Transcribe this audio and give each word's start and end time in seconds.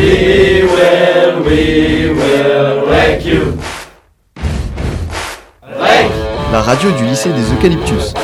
We 0.00 0.62
will, 0.62 1.44
we 1.44 2.08
will 2.08 2.88
wreck 2.88 3.22
you. 3.26 3.58
Wreck. 5.62 6.10
La 6.50 6.62
radio 6.62 6.90
du 6.92 7.04
lycée 7.04 7.28
des 7.28 7.52
Eucalyptus. 7.52 8.14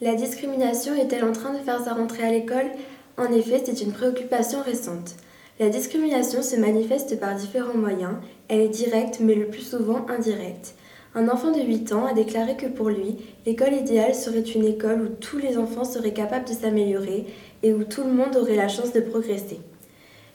La 0.00 0.14
discrimination 0.14 0.94
est-elle 0.94 1.24
en 1.24 1.32
train 1.32 1.52
de 1.52 1.58
faire 1.58 1.80
sa 1.84 1.94
rentrée 1.94 2.22
à 2.22 2.30
l'école? 2.30 2.70
En 3.18 3.32
effet, 3.32 3.60
c'est 3.64 3.82
une 3.82 3.92
préoccupation 3.92 4.62
récente. 4.62 5.16
La 5.58 5.68
discrimination 5.68 6.40
se 6.42 6.54
manifeste 6.54 7.18
par 7.18 7.34
différents 7.34 7.74
moyens. 7.76 8.14
Elle 8.48 8.60
est 8.60 8.68
directe, 8.68 9.18
mais 9.18 9.34
le 9.34 9.46
plus 9.46 9.68
souvent 9.68 10.06
indirecte. 10.08 10.76
Un 11.14 11.28
enfant 11.28 11.50
de 11.50 11.60
8 11.60 11.92
ans 11.92 12.06
a 12.06 12.14
déclaré 12.14 12.56
que 12.56 12.66
pour 12.66 12.88
lui, 12.88 13.18
l'école 13.44 13.74
idéale 13.74 14.14
serait 14.14 14.40
une 14.40 14.64
école 14.64 15.02
où 15.02 15.08
tous 15.08 15.36
les 15.36 15.58
enfants 15.58 15.84
seraient 15.84 16.14
capables 16.14 16.48
de 16.48 16.54
s'améliorer 16.54 17.26
et 17.62 17.74
où 17.74 17.84
tout 17.84 18.02
le 18.02 18.12
monde 18.12 18.34
aurait 18.34 18.56
la 18.56 18.68
chance 18.68 18.94
de 18.94 19.00
progresser. 19.00 19.60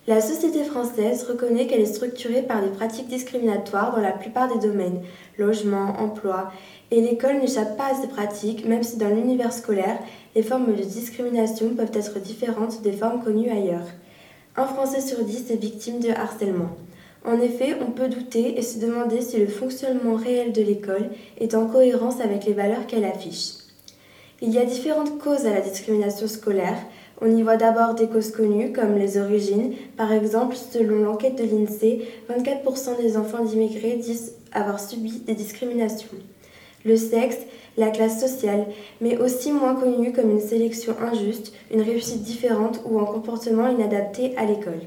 La 0.06 0.22
société 0.22 0.64
française 0.64 1.26
reconnaît 1.28 1.66
qu'elle 1.66 1.82
est 1.82 1.94
structurée 1.94 2.44
par 2.44 2.62
des 2.62 2.70
pratiques 2.70 3.08
discriminatoires 3.08 3.96
dans 3.96 4.02
la 4.02 4.12
plupart 4.12 4.54
des 4.54 4.68
domaines, 4.68 5.02
logement, 5.40 5.96
emploi, 6.00 6.52
et 6.92 7.02
l'école 7.02 7.40
n'échappe 7.40 7.76
pas 7.76 7.88
à 7.88 7.96
ces 8.00 8.08
pratiques, 8.08 8.64
même 8.66 8.84
si 8.84 8.98
dans 8.98 9.10
l'univers 9.10 9.54
scolaire, 9.54 9.98
les 10.36 10.44
formes 10.44 10.76
de 10.76 10.84
discrimination 10.84 11.74
peuvent 11.76 11.92
être 11.92 12.20
différentes 12.20 12.84
des 12.84 12.94
formes 12.94 13.24
connues 13.24 13.50
ailleurs. 13.50 13.88
Un 14.56 14.68
Français 14.68 15.02
sur 15.02 15.26
dix 15.26 15.50
est 15.50 15.60
victime 15.60 16.00
de 16.00 16.12
harcèlement. 16.12 16.70
En 17.28 17.42
effet, 17.42 17.76
on 17.86 17.92
peut 17.92 18.08
douter 18.08 18.58
et 18.58 18.62
se 18.62 18.80
demander 18.80 19.22
si 19.22 19.38
le 19.38 19.48
fonctionnement 19.48 20.16
réel 20.16 20.54
de 20.54 20.62
l'école 20.62 21.10
est 21.38 21.56
en 21.56 21.68
cohérence 21.68 22.22
avec 22.22 22.46
les 22.46 22.54
valeurs 22.54 22.88
qu'elle 22.88 23.04
affiche. 23.04 23.50
Il 24.42 24.54
y 24.54 24.58
a 24.58 24.64
différentes 24.64 25.20
causes 25.20 25.46
à 25.46 25.54
la 25.54 25.60
discrimination 25.60 26.28
scolaire. 26.28 26.78
On 27.20 27.36
y 27.36 27.44
voit 27.44 27.58
d'abord 27.58 27.96
des 27.96 28.08
causes 28.08 28.32
connues 28.32 28.72
comme 28.72 28.98
les 28.98 29.18
origines. 29.18 29.74
Par 29.98 30.14
exemple, 30.14 30.56
selon 30.56 31.04
l'enquête 31.04 31.36
de 31.36 31.44
l'INSEE, 31.44 32.08
24% 32.30 33.02
des 33.02 33.18
enfants 33.18 33.44
d'immigrés 33.44 33.98
disent 33.98 34.36
avoir 34.54 34.80
subi 34.80 35.20
des 35.20 35.36
discriminations. 35.36 36.08
Le 36.86 36.96
sexe, 36.96 37.40
la 37.76 37.90
classe 37.90 38.22
sociale, 38.22 38.68
mais 39.02 39.18
aussi 39.18 39.52
moins 39.52 39.76
connu 39.76 40.14
comme 40.14 40.32
une 40.32 40.40
sélection 40.40 40.96
injuste, 41.02 41.52
une 41.74 41.82
réussite 41.82 42.24
différente 42.24 42.80
ou 42.86 43.00
un 43.00 43.06
comportement 43.06 43.68
inadapté 43.68 44.34
à 44.38 44.46
l'école. 44.46 44.80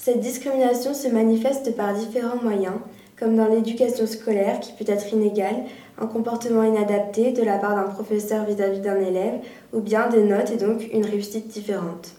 Cette 0.00 0.20
discrimination 0.20 0.94
se 0.94 1.08
manifeste 1.08 1.74
par 1.74 1.92
différents 1.92 2.40
moyens, 2.40 2.76
comme 3.18 3.34
dans 3.34 3.48
l'éducation 3.48 4.06
scolaire 4.06 4.60
qui 4.60 4.72
peut 4.72 4.90
être 4.90 5.12
inégale, 5.12 5.64
un 5.98 6.06
comportement 6.06 6.62
inadapté 6.62 7.32
de 7.32 7.42
la 7.42 7.58
part 7.58 7.74
d'un 7.74 7.90
professeur 7.90 8.44
vis-à-vis 8.44 8.78
d'un 8.78 9.00
élève, 9.00 9.40
ou 9.72 9.80
bien 9.80 10.08
des 10.08 10.22
notes 10.22 10.52
et 10.52 10.56
donc 10.56 10.88
une 10.92 11.04
réussite 11.04 11.48
différente. 11.48 12.10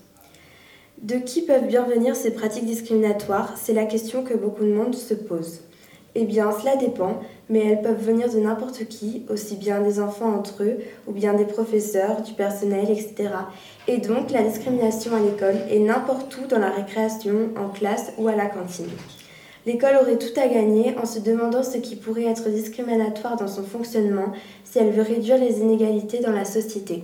De 1.02 1.16
qui 1.16 1.42
peuvent 1.44 1.68
bien 1.68 1.84
venir 1.84 2.18
ces 2.18 2.32
pratiques 2.32 2.66
discriminatoires? 2.66 3.54
C'est 3.56 3.72
la 3.72 3.86
question 3.86 4.26
que 4.26 4.34
beaucoup 4.34 4.66
de 4.66 4.74
monde 4.74 4.94
se 4.94 5.14
pose. 5.14 5.62
Eh 6.16 6.26
bien, 6.26 6.52
cela 6.52 6.76
dépend, 6.76 7.20
mais 7.50 7.60
elles 7.60 7.82
peuvent 7.82 8.04
venir 8.04 8.32
de 8.32 8.40
n'importe 8.40 8.88
qui, 8.88 9.24
aussi 9.30 9.56
bien 9.56 9.82
des 9.82 10.00
enfants 10.00 10.34
entre 10.34 10.64
eux, 10.64 10.78
ou 11.08 11.12
bien 11.12 11.34
des 11.34 11.46
professeurs, 11.46 12.22
du 12.22 12.34
personnel, 12.34 12.90
etc. 12.90 13.30
Et 13.88 13.98
donc, 13.98 14.32
la 14.32 14.42
discrimination 14.42 15.12
à 15.16 15.20
l'école 15.20 15.58
est 15.70 15.80
n'importe 15.80 16.36
où 16.38 16.48
dans 16.48 16.60
la 16.60 16.72
récréation, 16.72 17.50
en 17.58 17.70
classe 17.70 18.12
ou 18.18 18.28
à 18.28 18.36
la 18.36 18.48
cantine. 18.48 18.90
L'école 19.66 19.98
aurait 20.02 20.18
tout 20.18 20.40
à 20.40 20.48
gagner 20.48 20.96
en 21.02 21.06
se 21.06 21.20
demandant 21.20 21.64
ce 21.64 21.78
qui 21.78 21.96
pourrait 21.96 22.26
être 22.26 22.50
discriminatoire 22.50 23.36
dans 23.36 23.48
son 23.48 23.64
fonctionnement 23.64 24.34
si 24.64 24.80
elle 24.80 24.92
veut 24.92 25.04
réduire 25.04 25.38
les 25.38 25.60
inégalités 25.60 26.20
dans 26.20 26.32
la 26.32 26.46
société. 26.46 27.04